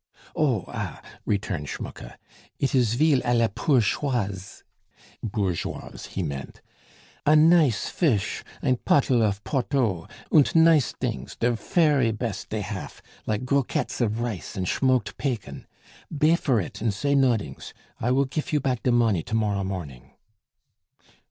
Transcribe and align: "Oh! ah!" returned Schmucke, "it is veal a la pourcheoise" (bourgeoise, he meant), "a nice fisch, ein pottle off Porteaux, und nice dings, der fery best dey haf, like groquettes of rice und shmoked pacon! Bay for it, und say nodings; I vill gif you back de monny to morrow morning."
"Oh! 0.35 0.65
ah!" 0.69 0.99
returned 1.27 1.69
Schmucke, 1.69 2.17
"it 2.57 2.73
is 2.73 2.95
veal 2.95 3.21
a 3.23 3.35
la 3.35 3.49
pourcheoise" 3.49 4.63
(bourgeoise, 5.21 6.07
he 6.07 6.23
meant), 6.23 6.59
"a 7.23 7.35
nice 7.35 7.87
fisch, 7.87 8.41
ein 8.63 8.77
pottle 8.77 9.21
off 9.21 9.43
Porteaux, 9.43 10.07
und 10.31 10.55
nice 10.55 10.93
dings, 10.99 11.35
der 11.35 11.55
fery 11.55 12.09
best 12.11 12.49
dey 12.49 12.61
haf, 12.61 13.03
like 13.27 13.45
groquettes 13.45 14.01
of 14.01 14.21
rice 14.21 14.57
und 14.57 14.65
shmoked 14.65 15.17
pacon! 15.17 15.67
Bay 16.11 16.35
for 16.35 16.59
it, 16.59 16.81
und 16.81 16.95
say 16.95 17.13
nodings; 17.13 17.71
I 17.99 18.07
vill 18.09 18.25
gif 18.25 18.51
you 18.51 18.59
back 18.59 18.81
de 18.81 18.91
monny 18.91 19.21
to 19.21 19.35
morrow 19.35 19.63
morning." 19.63 20.13